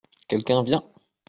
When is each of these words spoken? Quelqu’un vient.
Quelqu’un 0.27 0.63
vient. 0.63 0.83